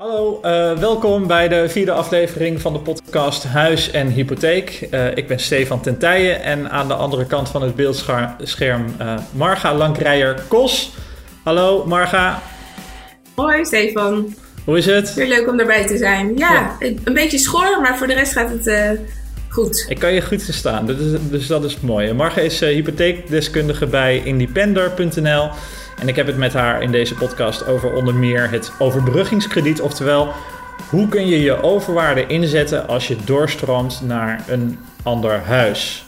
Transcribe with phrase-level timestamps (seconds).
[0.00, 4.88] Hallo, uh, welkom bij de vierde aflevering van de podcast Huis en Hypotheek.
[4.90, 9.74] Uh, ik ben Stefan Tentijen en aan de andere kant van het beeldscherm uh, Marga
[9.74, 10.92] Lankrijer-Kos.
[11.44, 12.42] Hallo Marga.
[13.34, 14.34] Hoi Stefan.
[14.64, 15.14] Hoe is het?
[15.14, 16.36] Weer leuk om erbij te zijn.
[16.36, 16.86] Ja, ja.
[17.04, 18.98] een beetje schor, maar voor de rest gaat het
[19.48, 19.86] goed.
[19.88, 20.96] Ik kan je goed verstaan, dus,
[21.30, 22.12] dus dat is mooi.
[22.12, 25.50] Marga is hypotheekdeskundige bij independer.nl.
[26.00, 29.80] En ik heb het met haar in deze podcast over onder meer het overbruggingskrediet.
[29.80, 30.32] Oftewel,
[30.90, 36.04] hoe kun je je overwaarde inzetten als je doorstroomt naar een ander huis?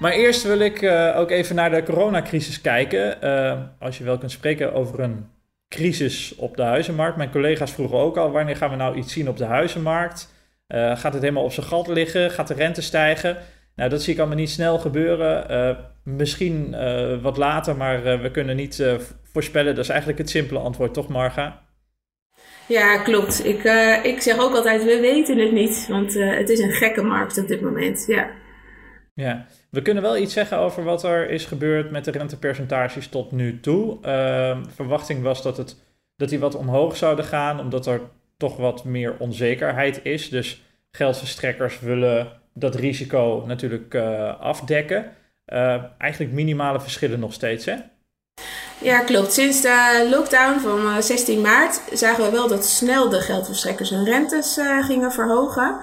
[0.00, 3.18] Maar eerst wil ik uh, ook even naar de coronacrisis kijken.
[3.24, 5.26] Uh, als je wel kunt spreken over een
[5.72, 7.16] crisis op de huizenmarkt.
[7.16, 10.32] Mijn collega's vroegen ook al, wanneer gaan we nou iets zien op de huizenmarkt?
[10.68, 12.30] Uh, gaat het helemaal op zijn gat liggen?
[12.30, 13.36] Gaat de rente stijgen?
[13.76, 15.50] Nou, dat zie ik allemaal niet snel gebeuren.
[15.50, 15.76] Uh,
[16.14, 18.84] misschien uh, wat later, maar we kunnen niet
[19.32, 19.74] voorspellen.
[19.74, 21.62] Dat is eigenlijk het simpele antwoord, toch Marga?
[22.68, 23.44] Ja, klopt.
[23.44, 23.62] Ik,
[24.02, 25.86] ik zeg ook altijd, we weten het niet.
[25.88, 28.30] Want het is een gekke markt op dit moment, ja.
[29.14, 33.32] Ja, we kunnen wel iets zeggen over wat er is gebeurd met de rentepercentages tot
[33.32, 33.98] nu toe.
[34.04, 35.76] Uh, verwachting was dat, het,
[36.16, 38.00] dat die wat omhoog zouden gaan, omdat er
[38.36, 40.28] toch wat meer onzekerheid is.
[40.28, 45.12] Dus geldverstrekkers willen dat risico natuurlijk uh, afdekken.
[45.46, 47.74] Uh, eigenlijk minimale verschillen nog steeds, hè?
[48.78, 49.32] Ja, klopt.
[49.32, 54.04] Sinds de lockdown van 16 eh, maart zagen we wel dat snel de geldverstrekkers hun
[54.04, 55.80] rentes gingen verhogen.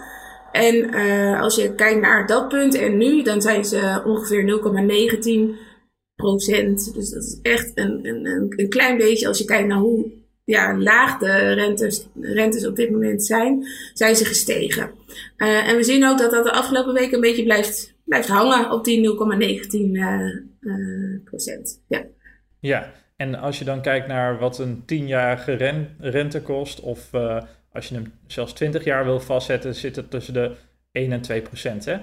[0.51, 4.61] En uh, als je kijkt naar dat punt en nu, dan zijn ze ongeveer
[5.53, 5.67] 0,19
[6.15, 6.93] procent.
[6.93, 10.11] Dus dat is echt een, een, een klein beetje als je kijkt naar hoe
[10.49, 14.91] ja, laag de rentes, rentes op dit moment zijn, zijn ze gestegen.
[15.37, 18.71] Uh, en we zien ook dat dat de afgelopen weken een beetje blijft, blijft hangen
[18.71, 21.83] op die 0,19 uh, uh, procent.
[21.87, 22.05] Ja.
[22.59, 27.41] ja, en als je dan kijkt naar wat een tienjarige ren, rente kost of uh,
[27.73, 30.55] als je hem zelfs 20 jaar wil vastzetten, zit het tussen de
[30.91, 31.97] 1 en 2 procent, hè?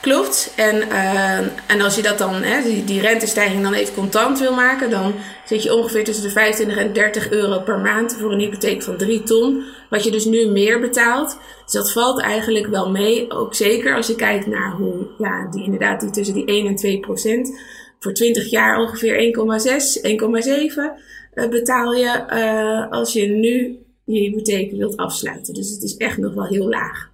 [0.00, 0.52] Klopt.
[0.56, 4.54] En, uh, en als je dat dan, hè, die, die rentestijging dan even contant wil
[4.54, 8.38] maken, dan zit je ongeveer tussen de 25 en 30 euro per maand voor een
[8.38, 9.64] hypotheek van 3 ton.
[9.90, 11.38] Wat je dus nu meer betaalt.
[11.64, 13.30] Dus dat valt eigenlijk wel mee.
[13.30, 16.76] Ook zeker als je kijkt naar hoe, ja, die inderdaad, die tussen die 1 en
[16.76, 17.60] 2 procent.
[17.98, 23.78] Voor 20 jaar ongeveer 1,6, 1,7 uh, betaal je uh, als je nu
[24.10, 25.54] je hypotheek wilt afsluiten.
[25.54, 27.10] Dus het is echt nog wel heel laag.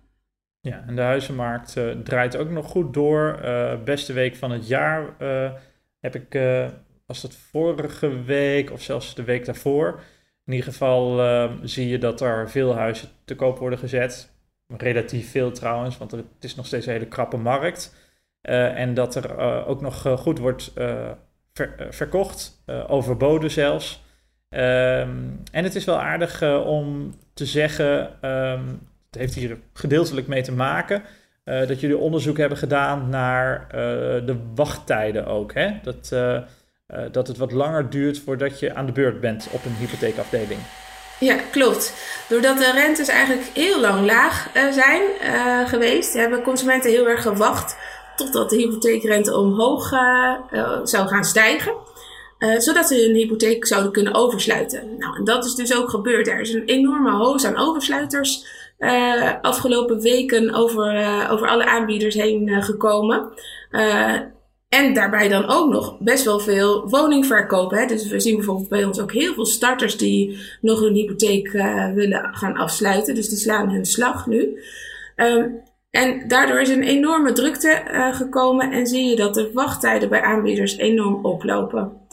[0.60, 3.40] Ja, en de huizenmarkt uh, draait ook nog goed door.
[3.44, 5.52] Uh, beste week van het jaar uh,
[6.00, 6.40] heb ik,
[7.06, 10.00] was dat vorige week of zelfs de week daarvoor.
[10.44, 11.20] In ieder geval
[11.62, 14.34] zie je dat er veel huizen te koop worden gezet.
[14.76, 17.94] Relatief veel trouwens, want het is nog steeds een hele krappe markt.
[18.40, 19.36] en dat er
[19.66, 20.72] ook nog goed wordt
[21.52, 24.04] ver, verkocht, overboden zelfs.
[24.50, 30.26] Um, en het is wel aardig uh, om te zeggen, um, het heeft hier gedeeltelijk
[30.26, 31.02] mee te maken,
[31.44, 33.70] uh, dat jullie onderzoek hebben gedaan naar uh,
[34.26, 35.54] de wachttijden ook.
[35.54, 35.70] Hè?
[35.82, 36.08] Dat,
[37.12, 40.60] dat het wat langer duurt voordat je aan de beurt bent op een hypotheekafdeling.
[41.20, 41.94] Ja, klopt.
[42.28, 45.02] Doordat de rentes eigenlijk heel lang laag zijn
[45.68, 47.76] geweest, hebben consumenten heel erg gewacht
[48.16, 49.88] totdat de hypotheekrente omhoog
[50.82, 51.72] zou gaan stijgen.
[52.38, 54.96] Uh, zodat ze hun hypotheek zouden kunnen oversluiten.
[54.98, 56.28] Nou, en dat is dus ook gebeurd.
[56.28, 58.46] Er is een enorme hoos aan oversluiters
[58.78, 63.32] uh, afgelopen weken over, uh, over alle aanbieders heen gekomen.
[64.68, 67.78] en daarbij dan ook nog best wel veel woningverkopen.
[67.78, 67.86] Hè?
[67.86, 71.50] Dus we zien bijvoorbeeld bij ons ook heel veel starters die nog hun hypotheek
[71.94, 73.14] willen gaan afsluiten.
[73.14, 74.60] Dus die slaan hun slag nu.
[75.16, 77.82] Um, en daardoor is een enorme drukte
[78.12, 82.05] gekomen en zie je dat de wachttijden bij aanbieders enorm oplopen.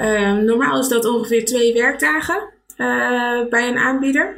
[0.00, 4.36] Uh, normaal is dat ongeveer twee werkdagen uh, bij een aanbieder.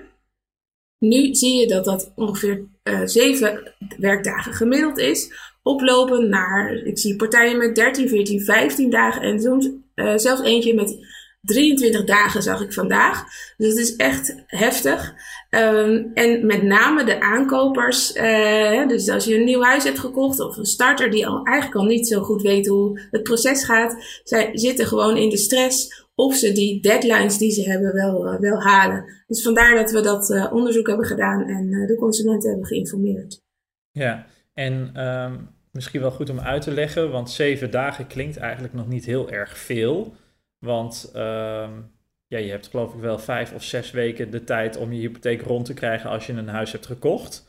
[0.98, 5.32] Nu zie je dat dat ongeveer uh, zeven werkdagen gemiddeld is.
[5.62, 9.70] Oplopen naar, ik zie partijen met 13, 14, 15 dagen en soms
[10.16, 10.98] zelfs eentje met
[11.42, 13.24] 23 dagen zag ik vandaag.
[13.56, 15.14] Dus het is echt heftig.
[15.54, 20.40] Um, en met name de aankopers, uh, dus als je een nieuw huis hebt gekocht
[20.40, 24.20] of een starter die al eigenlijk al niet zo goed weet hoe het proces gaat,
[24.24, 28.40] zij zitten gewoon in de stress of ze die deadlines die ze hebben wel, uh,
[28.40, 29.04] wel halen.
[29.26, 33.42] Dus vandaar dat we dat uh, onderzoek hebben gedaan en de consumenten hebben geïnformeerd.
[33.90, 38.74] Ja, en um, misschien wel goed om uit te leggen, want zeven dagen klinkt eigenlijk
[38.74, 40.14] nog niet heel erg veel.
[40.58, 41.91] Want um,
[42.32, 45.42] ja, je hebt geloof ik wel vijf of zes weken de tijd om je hypotheek
[45.42, 47.48] rond te krijgen als je een huis hebt gekocht.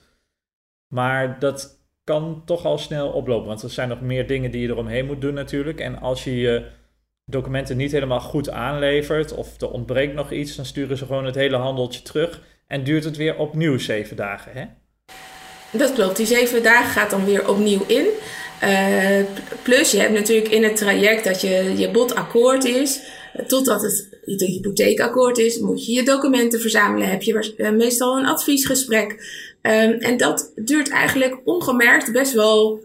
[0.88, 4.68] Maar dat kan toch al snel oplopen, want er zijn nog meer dingen die je
[4.68, 5.80] eromheen moet doen natuurlijk.
[5.80, 6.66] En als je je
[7.26, 11.36] documenten niet helemaal goed aanlevert of er ontbreekt nog iets, dan sturen ze gewoon het
[11.36, 14.52] hele handeltje terug en duurt het weer opnieuw zeven dagen.
[14.54, 14.66] Hè?
[15.78, 18.06] Dat klopt, die zeven dagen gaat dan weer opnieuw in.
[18.64, 19.20] Uh,
[19.64, 23.00] plus je hebt natuurlijk in het traject dat je, je bod akkoord is,
[23.48, 28.26] totdat het de hypotheekakkoord is, moet je je documenten verzamelen, heb je eh, meestal een
[28.26, 29.12] adviesgesprek.
[29.62, 32.84] Um, en dat duurt eigenlijk ongemerkt best wel,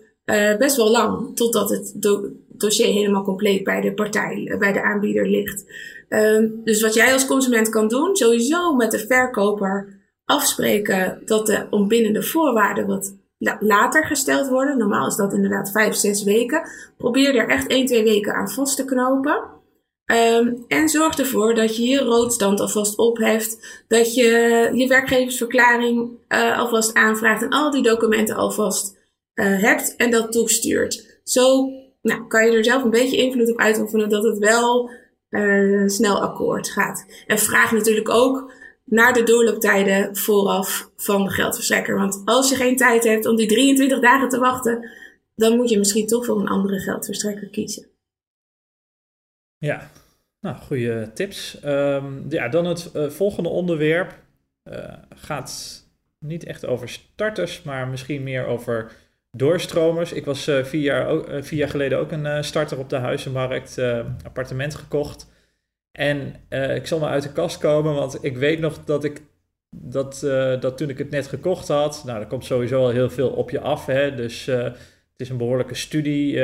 [0.58, 5.28] best wel lang, totdat het do dossier helemaal compleet bij de partij, bij de aanbieder
[5.28, 5.64] ligt.
[6.08, 11.66] Um, dus wat jij als consument kan doen, sowieso met de verkoper afspreken dat de
[11.70, 13.16] ontbindende voorwaarden wat
[13.60, 14.78] later gesteld worden.
[14.78, 16.70] Normaal is dat inderdaad vijf, zes weken.
[16.96, 19.56] Probeer er echt één, twee weken aan vast te knopen.
[20.06, 23.82] Um, en zorg ervoor dat je je roodstand alvast opheft.
[23.88, 24.26] Dat je
[24.74, 27.42] je werkgeversverklaring uh, alvast aanvraagt.
[27.42, 28.96] En al die documenten alvast
[29.34, 31.20] uh, hebt en dat toestuurt.
[31.24, 31.70] Zo
[32.02, 34.90] nou, kan je er zelf een beetje invloed op uitoefenen dat het wel
[35.30, 37.06] uh, snel akkoord gaat.
[37.26, 38.52] En vraag natuurlijk ook
[38.90, 41.96] naar de doorlooptijden vooraf van de geldverstrekker.
[41.96, 44.90] Want als je geen tijd hebt om die 23 dagen te wachten,
[45.34, 47.86] dan moet je misschien toch voor een andere geldverstrekker kiezen.
[49.58, 49.90] Ja,
[50.40, 51.58] nou, goede tips.
[51.64, 54.18] Um, ja, dan het uh, volgende onderwerp
[54.64, 55.82] uh, gaat
[56.18, 58.92] niet echt over starters, maar misschien meer over
[59.30, 60.12] doorstromers.
[60.12, 63.78] Ik was uh, vier, jaar, vier jaar geleden ook een starter op de huizenmarkt,
[64.24, 65.26] appartement gekocht.
[65.98, 66.34] En
[66.74, 69.20] ik zal maar uit de kast komen, want ik weet nog dat ik
[69.70, 70.20] dat,
[70.60, 73.50] dat toen ik het net gekocht had, nou, er komt sowieso al heel veel op
[73.50, 73.86] je af.
[73.86, 74.14] Hè?
[74.14, 74.76] Dus het
[75.16, 76.42] is een behoorlijke studie,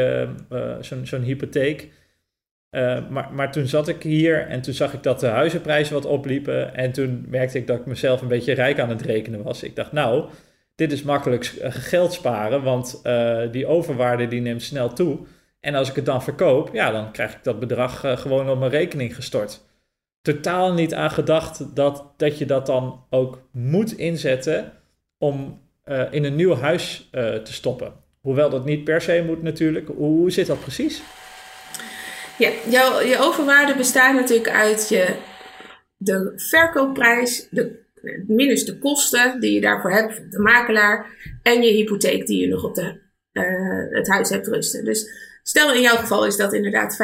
[1.02, 1.92] zo'n hypotheek.
[3.10, 6.74] Maar, maar toen zat ik hier en toen zag ik dat de huizenprijzen wat opliepen.
[6.74, 9.62] En toen merkte ik dat ik mezelf een beetje rijk aan het rekenen was.
[9.62, 10.28] Ik dacht, nou,
[10.74, 13.02] dit is makkelijk eh, geld sparen, want
[13.52, 15.18] die overwaarde die neemt snel toe.
[15.64, 18.58] En als ik het dan verkoop, ja, dan krijg ik dat bedrag uh, gewoon op
[18.58, 19.64] mijn rekening gestort.
[20.22, 24.72] Totaal niet aan gedacht dat, dat je dat dan ook moet inzetten
[25.18, 25.62] om
[26.10, 27.92] in een nieuw huis te stoppen.
[28.20, 29.86] Hoewel dat niet per se moet natuurlijk.
[29.86, 31.02] Hoe, hoe zit dat precies?
[32.38, 35.16] Ja, jouw, je overwaarde bestaat natuurlijk uit je,
[35.96, 37.82] de verkoopprijs, de,
[38.26, 41.06] minus de kosten die je daarvoor hebt, de makelaar,
[41.42, 43.00] en je hypotheek die je nog op de,
[43.90, 44.84] het huis hebt rusten.
[44.84, 45.10] Dus
[45.44, 46.96] stel in jouw geval is dat inderdaad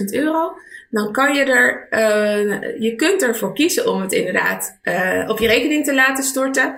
[0.00, 0.52] 50.000 euro.
[0.90, 5.46] Dan kan je er, uh, je kunt ervoor kiezen om het inderdaad uh, op je
[5.46, 6.74] rekening te laten storten.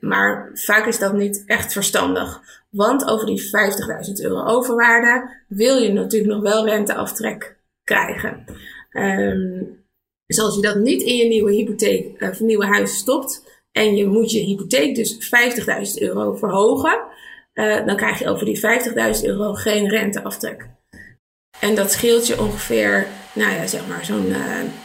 [0.00, 2.40] maar vaak is dat niet echt verstandig.
[2.70, 8.44] Want over die 50.000 euro overwaarde wil je natuurlijk nog wel renteaftrek krijgen.
[8.90, 9.80] Um,
[10.26, 14.06] dus als je dat niet in je nieuwe hypotheek of nieuwe huis stopt en je
[14.06, 15.32] moet je hypotheek dus
[15.98, 17.02] 50.000 euro verhogen,
[17.54, 18.60] uh, dan krijg je over die
[19.20, 20.66] 50.000 euro geen renteaftrek.
[21.60, 24.36] En dat scheelt je ongeveer, nou ja, zeg maar zo'n uh,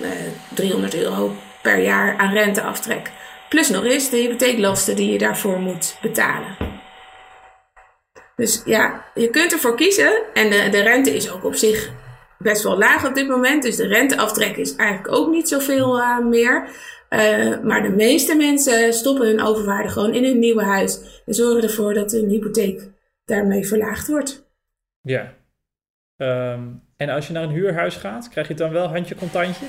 [0.02, 0.10] uh,
[0.54, 3.12] 300 euro per jaar aan renteaftrek.
[3.50, 6.58] Plus nog eens de hypotheeklasten die je daarvoor moet betalen.
[8.36, 10.24] Dus ja, je kunt ervoor kiezen.
[10.34, 11.92] En de, de rente is ook op zich
[12.40, 13.64] best wel laag op dit moment.
[13.64, 16.70] Dus de renteaftrek is eigenlijk ook niet zoveel uh, meer.
[17.10, 21.22] Uh, maar de meeste mensen stoppen hun overwaarde gewoon in hun nieuwe huis.
[21.26, 22.90] En zorgen ervoor dat hun hypotheek
[23.26, 24.50] daarmee verlaagd wordt.
[25.02, 25.34] Ja.
[26.18, 29.66] Um, en als je naar een huurhuis gaat, krijg je dan wel handje contantje?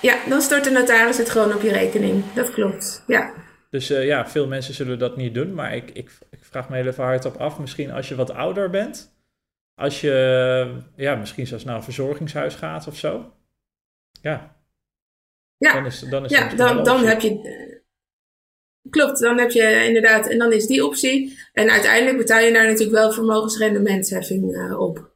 [0.00, 2.24] Ja, dan stort de notaris het gewoon op je rekening.
[2.34, 3.32] Dat klopt, ja.
[3.70, 5.54] Dus uh, ja, veel mensen zullen dat niet doen.
[5.54, 7.58] Maar ik, ik, ik vraag me heel even hardop af.
[7.58, 9.11] Misschien als je wat ouder bent.
[9.82, 13.32] Als je ja, misschien zelfs naar een verzorgingshuis gaat of zo.
[14.20, 14.56] Ja.
[15.56, 17.80] Ja, dan, is, dan, is ja, dan, dan heb je.
[18.90, 20.26] Klopt, dan heb je inderdaad.
[20.26, 21.38] En dan is die optie.
[21.52, 25.14] En uiteindelijk betaal je daar natuurlijk wel vermogensrendementsheffing uh, op.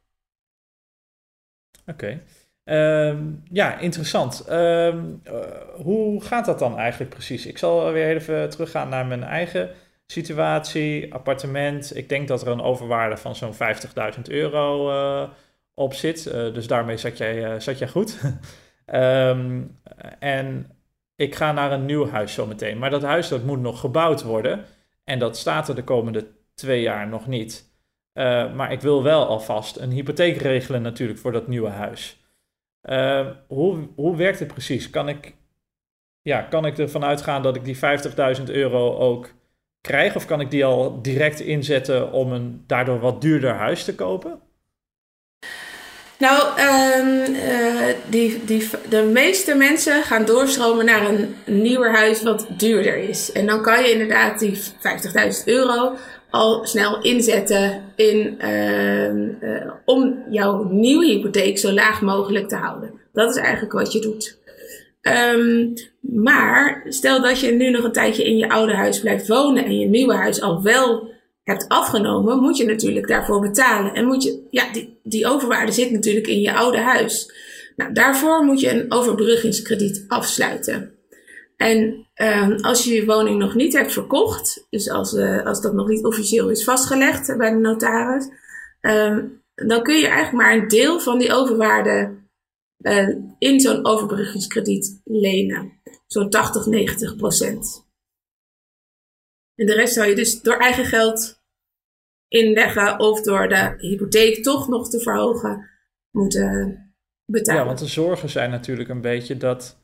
[1.85, 2.21] Oké.
[2.65, 3.09] Okay.
[3.09, 4.45] Um, ja, interessant.
[4.49, 5.41] Um, uh,
[5.75, 7.45] hoe gaat dat dan eigenlijk precies?
[7.45, 9.71] Ik zal weer even teruggaan naar mijn eigen
[10.07, 11.13] situatie.
[11.13, 11.95] Appartement.
[11.95, 15.29] Ik denk dat er een overwaarde van zo'n 50.000 euro uh,
[15.73, 16.25] op zit.
[16.25, 18.19] Uh, dus daarmee zat jij, zat jij goed.
[18.85, 19.79] um,
[20.19, 20.71] en
[21.15, 22.77] ik ga naar een nieuw huis zometeen.
[22.77, 24.65] Maar dat huis dat moet nog gebouwd worden.
[25.03, 27.71] En dat staat er de komende twee jaar nog niet.
[28.55, 32.17] maar ik wil wel alvast een hypotheek regelen natuurlijk voor dat nieuwe huis.
[32.89, 34.89] Uh, hoe, hoe werkt het precies?
[34.89, 35.35] Kan ik,
[36.21, 37.77] ja, kan ik ervan uitgaan dat ik die
[38.37, 39.29] 50.000 euro ook
[39.87, 40.15] krijg?
[40.15, 44.39] Of kan ik die al direct inzetten om een daardoor wat duurder huis te kopen?
[46.19, 47.35] Nou, um,
[48.09, 53.31] die, die, de meeste mensen gaan doorstromen naar een nieuwer huis wat duurder is.
[53.31, 55.95] En dan kan je inderdaad die 50.000 euro
[56.29, 62.91] al snel inzetten in, uh, om jouw nieuwe hypotheek zo laag mogelijk te houden.
[63.13, 64.37] Dat is eigenlijk wat je doet.
[65.07, 69.65] Um, maar stel dat je nu nog een tijdje in je oude huis blijft wonen
[69.65, 73.93] en je nieuwe huis al wel hebt afgenomen, moet je natuurlijk daarvoor betalen.
[73.93, 77.31] En moet je, ja, die, die overwaarde zit natuurlijk in je oude huis.
[77.75, 80.91] Nou, daarvoor moet je een overbruggingskrediet afsluiten.
[81.57, 85.73] En um, als je je woning nog niet hebt verkocht, dus als, uh, als dat
[85.73, 88.29] nog niet officieel is vastgelegd bij de notaris,
[88.81, 92.15] um, dan kun je eigenlijk maar een deel van die overwaarde
[92.77, 95.71] uh, in zo'n overbruggingskrediet lenen.
[96.07, 97.85] Zo'n 80, 90 procent.
[99.55, 101.41] En de rest zou je dus door eigen geld
[102.27, 105.69] inleggen of door de hypotheek toch nog te verhogen
[106.11, 106.81] moeten
[107.25, 107.61] betalen.
[107.61, 109.79] Ja, want de zorgen zijn natuurlijk een beetje dat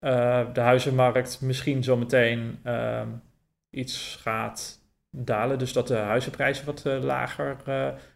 [0.00, 3.06] uh, de huizenmarkt misschien zometeen uh,
[3.70, 4.80] iets gaat
[5.10, 5.58] dalen.
[5.58, 7.56] Dus dat de huizenprijzen wat uh, lager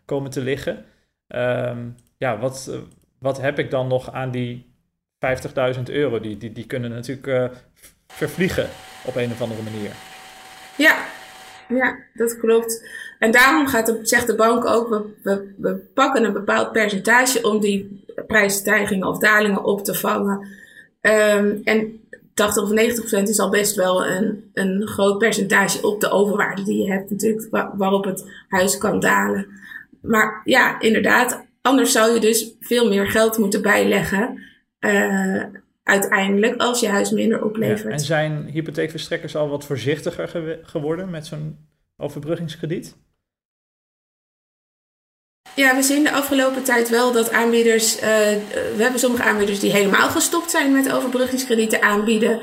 [0.05, 0.85] komen te liggen.
[1.29, 2.81] Um, ja, wat,
[3.25, 4.67] wat heb ik dan nog aan die
[5.77, 6.21] 50.000 euro?
[6.21, 7.53] Die, die, die kunnen natuurlijk
[8.07, 8.69] vervliegen
[9.05, 9.91] op een of andere manier.
[10.77, 10.97] Ja,
[11.69, 12.89] ja, dat klopt.
[13.19, 17.43] En daarom gaat de, zegt de bank ook, we, we, we pakken een bepaald percentage
[17.43, 20.47] om die prijsstijgingen of dalingen op te vangen.
[21.01, 22.01] Um, en
[22.35, 26.63] 80 of 90 procent is al best wel een, een groot percentage op de overwaarde
[26.63, 29.47] die je hebt natuurlijk, waarop het huis kan dalen.
[30.01, 34.43] Maar ja, inderdaad, anders zou je dus veel meer geld moeten bijleggen.
[34.81, 35.45] Uh,
[35.83, 37.93] uiteindelijk als je huis minder oplevert.
[37.93, 41.59] en zijn hypotheekverstrekkers al wat voorzichtiger geworden met zo'n
[41.97, 42.97] overbruggingskrediet?
[45.55, 47.97] Ja, we zien de afgelopen tijd wel dat aanbieders.
[47.97, 48.03] Uh,
[48.77, 52.41] we hebben sommige aanbieders die helemaal gestopt zijn met overbruggingskredieten aanbieden.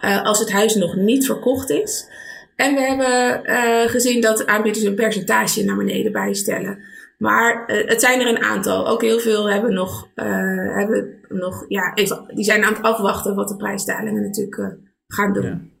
[0.00, 2.08] Uh, als het huis nog niet verkocht is.
[2.56, 6.78] En we hebben uh, gezien dat aanbieders een percentage naar beneden bijstellen.
[7.18, 8.88] Maar het zijn er een aantal.
[8.88, 11.94] Ook heel veel hebben nog, hebben nog ja,
[12.34, 15.72] die zijn aan het afwachten wat de prijsdalingen natuurlijk gaan doen.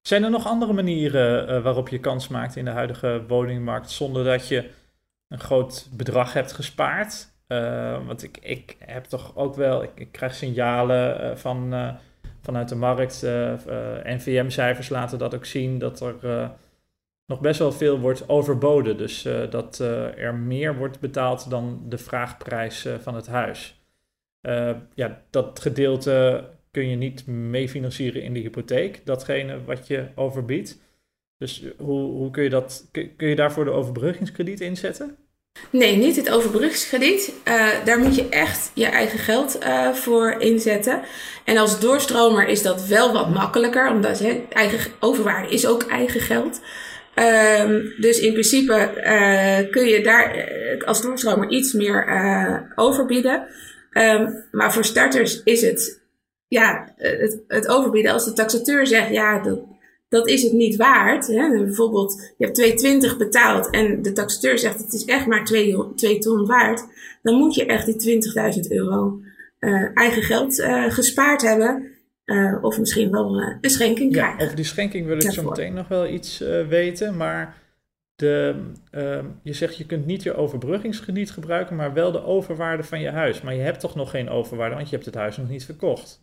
[0.00, 4.48] Zijn er nog andere manieren waarop je kans maakt in de huidige woningmarkt zonder dat
[4.48, 4.70] je
[5.28, 7.28] een groot bedrag hebt gespaard.
[8.06, 11.74] Want ik, ik heb toch ook wel, ik, krijg signalen van,
[12.42, 13.22] vanuit de markt.
[14.04, 16.50] NVM-cijfers laten dat ook zien dat er
[17.30, 18.96] nog best wel veel wordt overboden.
[18.96, 19.78] Dus dat
[20.16, 23.82] er meer wordt betaald dan de vraagprijs van het huis.
[24.94, 30.78] ja, dat gedeelte kun je niet meefinancieren in de hypotheek, datgene wat je overbiedt.
[31.38, 35.16] Dus hoe, hoe kun je dat, kun je daarvoor de overbruggingskrediet inzetten?
[35.70, 37.32] Nee, niet het overbruggingskrediet.
[37.84, 39.58] Daar moet je echt je eigen geld
[39.92, 41.02] voor inzetten.
[41.44, 46.20] En als doorstromer is dat wel wat makkelijker, omdat hè, eigen overwaarde is ook eigen
[46.20, 46.60] geld.
[47.20, 50.48] Um, dus in principe uh, kun je daar
[50.84, 53.46] als doorstromer iets meer overbieden.
[53.92, 56.00] Um, maar voor starters is het,
[56.48, 59.60] ja, het, het overbieden als de taxateur zegt, ja, dat,
[60.08, 61.26] dat is het niet waard.
[61.26, 61.48] Hè?
[61.48, 66.18] Bijvoorbeeld, je hebt 2,20 betaald en de taxateur zegt het is echt maar 2, 2
[66.18, 66.84] ton waard.
[67.22, 68.22] Dan moet je echt die
[68.54, 69.20] 20.000 euro
[69.60, 71.99] uh, eigen geld uh, gespaard hebben.
[72.30, 75.88] Uh, of misschien wel een schenking ja, Over die schenking wil ik zo meteen nog
[75.88, 77.16] wel iets weten.
[77.16, 77.56] Maar
[78.14, 78.54] de,
[78.90, 83.10] ehm, je zegt je kunt niet je overbruggingskrediet gebruiken, maar wel de overwaarde van je
[83.10, 83.40] huis.
[83.40, 86.20] Maar je hebt toch nog geen overwaarde, want je hebt het huis nog niet verkocht.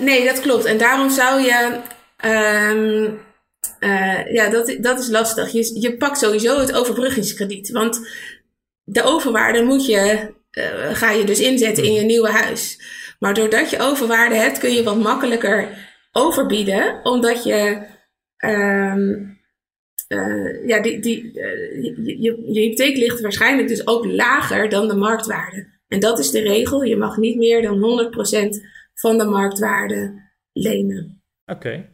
[0.00, 0.64] Nee, dat klopt.
[0.64, 1.80] En daarom zou je.
[3.80, 5.52] Uh, ja, dat, dat is lastig.
[5.52, 7.70] Je, je pakt sowieso het overbruggingskrediet.
[7.70, 8.08] Want
[8.84, 12.80] de overwaarde moet je, uh, ga je dus inzetten in je nieuwe huis.
[13.18, 15.68] Maar doordat je overwaarde hebt, kun je wat makkelijker
[16.12, 17.00] overbieden.
[17.02, 17.86] Omdat je.
[18.44, 19.40] Um,
[20.66, 25.66] ja, die, die, je, je, je hypotheek ligt waarschijnlijk dus ook lager dan de marktwaarde.
[25.88, 26.82] En dat is de regel.
[26.82, 28.48] Je mag niet meer dan 100%
[28.94, 31.22] van de marktwaarde lenen.
[31.46, 31.88] Oké.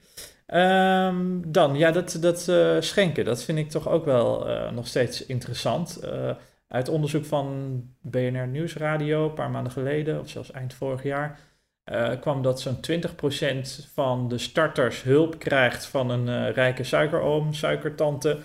[0.46, 5.26] Um, dan, ja, dat, dat uh, schenken, dat vind ik toch ook wel nog steeds
[5.26, 6.00] interessant.
[6.68, 11.40] Uit onderzoek van BNR Nieuwsradio, een paar maanden geleden, of zelfs eind vorig jaar,
[12.20, 18.38] kwam dat zo'n 20% van de starters hulp krijgt van een rijke suikeroom, suikertante.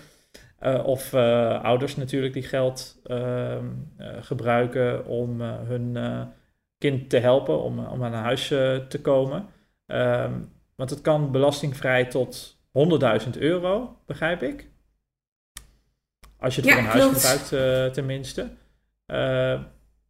[0.84, 3.66] of ouders natuurlijk die geld ehm,
[4.20, 5.96] gebruiken om hun
[6.78, 8.48] kind te helpen om, om aan een huis
[8.88, 9.46] te komen.
[9.86, 12.58] Um, want het kan belastingvrij tot
[13.26, 14.68] 100.000 euro, begrijp ik.
[16.44, 18.50] Als je het voor een huis gebruikt, tenminste.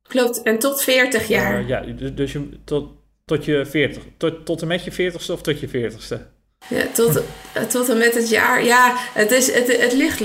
[0.02, 1.66] klopt, en tot 40 jaar.
[1.66, 1.80] ja,
[2.14, 2.90] dus je, tot,
[3.24, 6.32] tot je 40, tot, tot en met je 40ste of tot je 40ste?
[6.68, 7.22] Ja, tot,
[7.68, 8.64] tot en met het jaar.
[8.64, 10.22] Ja, het, is, het, het ligt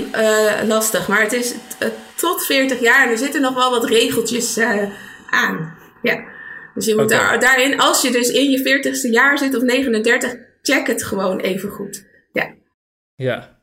[0.66, 1.54] lastig, maar het is
[2.16, 4.58] tot 40 jaar en er zitten nog wel wat regeltjes
[5.30, 5.78] aan.
[6.02, 6.24] Ja.
[6.74, 10.36] Dus je moet daar, daarin, als je dus in je 40ste jaar zit of 39,
[10.62, 12.06] check het gewoon even goed.
[12.32, 12.54] Ja.
[13.14, 13.59] Ja,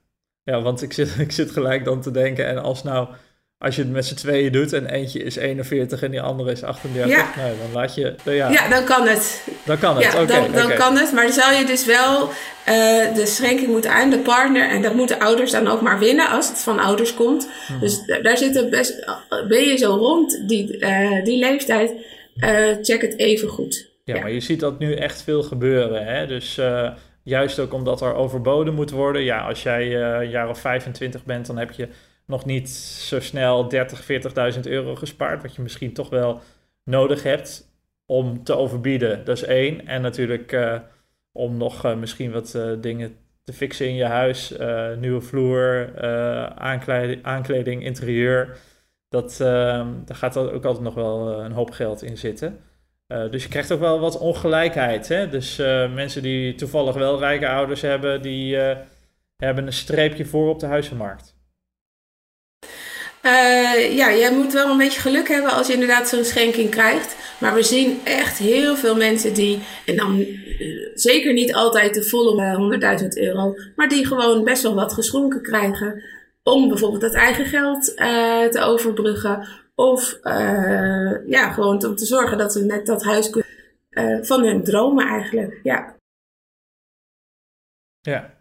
[0.48, 3.08] ja want ik zit, ik zit gelijk dan te denken, en als nou,
[3.58, 6.63] als je het met z'n tweeën doet en eentje is 41 en die andere is
[6.63, 7.30] 38, ja.
[7.36, 8.16] nou, dan laat je.
[8.24, 8.51] Ja.
[8.51, 9.44] ja, dan kan het.
[9.66, 13.16] Dan kan het, ja, dan, dan kan het, maar dan zou je dus wel uh,
[13.16, 16.50] de schenking moeten aan de partner en dat moeten ouders dan ook maar winnen als
[16.50, 17.50] het van ouders komt.
[17.68, 17.80] Mhm.
[17.80, 19.06] Dus daar zitten best,
[19.48, 21.92] ben je zo rond die, uh, die leeftijd,
[22.38, 23.89] uh, check het even goed.
[24.04, 26.06] Ja, maar je ziet dat nu echt veel gebeuren.
[26.06, 26.27] Hè?
[26.27, 26.60] Dus
[27.28, 29.22] juist ook omdat er overboden moet worden.
[29.22, 31.90] Ja, als jij uh, een jaar of 25 bent, dan heb je
[32.26, 34.02] nog niet zo snel 30,
[34.56, 35.42] 40.000 euro gespaard.
[35.42, 36.42] Wat je misschien toch wel
[36.84, 37.72] nodig hebt
[38.06, 39.26] om te overbieden.
[39.26, 39.88] Dat is één.
[39.88, 40.80] En natuurlijk uh,
[41.32, 44.54] om nog misschien wat dingen te fixen in je huis.
[45.00, 45.92] nieuwe vloer,
[46.56, 48.58] aankleding, aankleding, interieur.
[49.10, 52.60] Dat, daar gaat ook altijd nog wel een hoop geld in zitten.
[53.08, 55.08] Uh, dus je krijgt ook wel wat ongelijkheid.
[55.08, 55.30] Hè?
[55.30, 58.72] Dus uh, mensen die toevallig wel rijke ouders hebben, die uh,
[59.38, 61.36] hebben een streepje voor op de huizenmarkt.
[63.92, 67.16] ja, jij moet wel een beetje geluk hebben als je inderdaad zo'n schenking krijgt.
[67.40, 70.26] Maar we zien echt heel veel mensen die, en dan
[70.94, 76.04] zeker niet altijd de volle 100.000 euro, maar die gewoon best wel wat geschonken krijgen
[76.44, 77.86] om bijvoorbeeld dat eigen geld
[78.52, 79.48] te overbruggen
[79.80, 83.50] of uh, ja, gewoon om te zorgen dat ze net dat huis kunnen
[83.90, 85.60] uh, van hun dromen eigenlijk.
[85.64, 85.96] Ja.
[88.02, 88.36] Ja.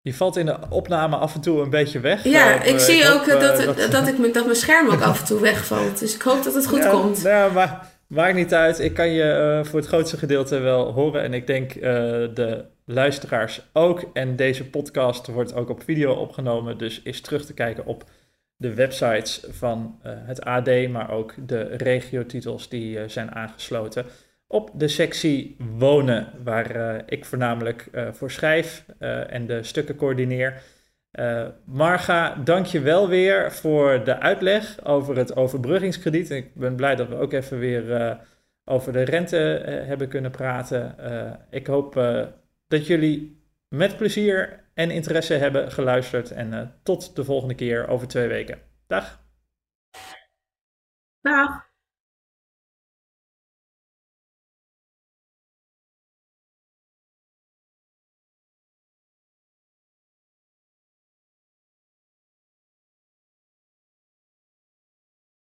[0.00, 2.24] Je valt in de opname af en toe een beetje weg.
[2.24, 5.26] Ja, ik zie ik ook dat, dat, dat, ik, dat mijn scherm ook af en
[5.26, 5.98] toe wegvalt.
[5.98, 7.22] Dus ik hoop dat het goed ja, komt.
[7.22, 8.78] Ja, maar maakt niet uit.
[8.78, 11.22] Ik kan je voor het grootste gedeelte wel horen.
[11.22, 11.74] En ik denk
[12.34, 14.10] de luisteraars ook.
[14.12, 16.78] En deze podcast wordt ook op video opgenomen.
[16.78, 18.04] Dus is terug te kijken op
[18.56, 24.06] de websites van uh, het AD, maar ook de regiotitels die uh, zijn aangesloten
[24.46, 28.84] op de sectie wonen, waar uh, ik voornamelijk voor schrijf
[29.28, 30.62] en de stukken coördineer.
[31.64, 36.30] Marga, dank je wel weer voor de uitleg over het overbruggingskrediet.
[36.30, 38.18] Ik ben blij dat we ook even weer
[38.64, 39.36] over de rente
[39.86, 40.94] hebben kunnen praten.
[41.50, 41.94] ik hoop
[42.68, 46.30] dat jullie met plezier en interesse hebben geluisterd.
[46.30, 48.60] En uh, tot de volgende keer over twee weken.
[48.86, 49.24] Dag.
[51.20, 51.65] Dag.